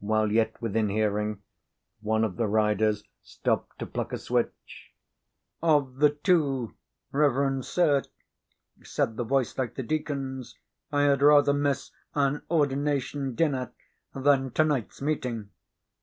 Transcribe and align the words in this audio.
While 0.00 0.30
yet 0.30 0.60
within 0.60 0.90
hearing, 0.90 1.42
one 2.02 2.22
of 2.22 2.36
the 2.36 2.46
riders 2.46 3.02
stopped 3.22 3.78
to 3.78 3.86
pluck 3.86 4.12
a 4.12 4.18
switch. 4.18 4.92
"Of 5.62 6.00
the 6.00 6.10
two, 6.10 6.74
reverend 7.12 7.64
sir," 7.64 8.02
said 8.82 9.16
the 9.16 9.24
voice 9.24 9.56
like 9.56 9.76
the 9.76 9.82
deacon's, 9.82 10.58
"I 10.92 11.04
had 11.04 11.22
rather 11.22 11.54
miss 11.54 11.92
an 12.14 12.42
ordination 12.50 13.34
dinner 13.34 13.72
than 14.14 14.50
to 14.50 14.64
night's 14.64 15.00
meeting. 15.00 15.48